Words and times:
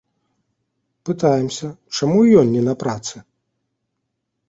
Пытаемся, 1.09 1.69
чаму 1.99 2.19
і 2.27 2.35
ён 2.43 2.47
не 2.57 2.67
на 2.71 2.79
працы? 2.85 3.15